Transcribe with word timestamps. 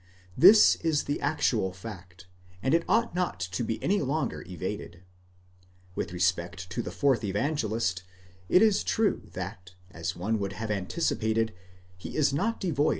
* 0.23 0.35
This.is 0.45 1.03
the 1.03 1.21
actual 1.21 1.73
fact, 1.73 2.25
and 2.63 2.73
it 2.73 2.83
ought 2.89 3.13
not 3.13 3.39
to 3.39 3.63
be 3.63 3.77
any 3.83 4.01
longer 4.01 4.43
evaded. 4.47 5.03
With 5.93 6.11
respect 6.11 6.71
to 6.71 6.81
the 6.81 6.89
fourth 6.89 7.23
Evangelist, 7.23 8.01
it 8.49 8.63
is 8.63 8.83
true 8.83 9.29
that, 9.33 9.75
as 9.91 10.15
one 10.15 10.39
would 10.39 10.53
1 10.53 10.59
Schulz, 10.61 10.69
iiber 10.71 11.53
das 11.53 11.53
Abendmahl, 12.03 12.77
5. 12.77 12.87